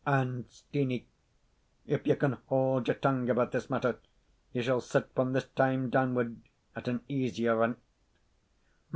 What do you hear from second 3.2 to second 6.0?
about this matter, you shall sit, from this time